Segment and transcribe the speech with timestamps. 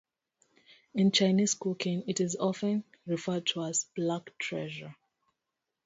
[0.95, 4.95] In Chinese cooking, it is often referred to as "Black Treasure".